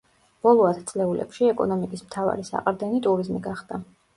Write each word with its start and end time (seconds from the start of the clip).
ბოლო 0.45 0.63
ათწლეულებში, 0.69 1.45
ეკონომიკის 1.55 2.03
მთავარი 2.07 2.49
საყრდენი 2.51 3.05
ტურიზმი 3.09 3.47
გახდა. 3.51 3.85